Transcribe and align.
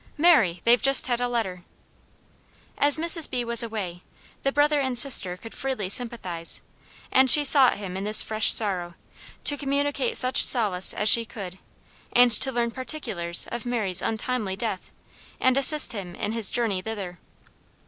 "Mary; 0.17 0.61
they've 0.63 0.81
just 0.81 1.05
had 1.05 1.21
a 1.21 1.27
letter." 1.27 1.63
As 2.75 2.97
Mrs. 2.97 3.29
B. 3.29 3.45
was 3.45 3.61
away, 3.61 4.01
the 4.41 4.51
brother 4.51 4.79
and 4.79 4.97
sister 4.97 5.37
could 5.37 5.53
freely 5.53 5.89
sympathize, 5.89 6.59
and 7.11 7.29
she 7.29 7.43
sought 7.43 7.77
him 7.77 7.95
in 7.95 8.03
this 8.03 8.23
fresh 8.23 8.51
sorrow, 8.51 8.95
to 9.43 9.55
communicate 9.57 10.17
such 10.17 10.43
solace 10.43 10.91
as 10.95 11.07
she 11.07 11.23
could, 11.23 11.59
and 12.13 12.31
to 12.31 12.51
learn 12.51 12.71
particulars 12.71 13.47
of 13.51 13.63
Mary's 13.63 14.01
untimely 14.01 14.55
death, 14.55 14.89
and 15.39 15.55
assist 15.55 15.91
him 15.93 16.15
in 16.15 16.31
his 16.31 16.49
journey 16.49 16.81
thither. 16.81 17.19